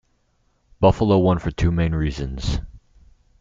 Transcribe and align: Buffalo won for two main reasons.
Buffalo 0.79 1.19
won 1.19 1.37
for 1.37 1.51
two 1.51 1.71
main 1.71 1.93
reasons. 1.93 2.59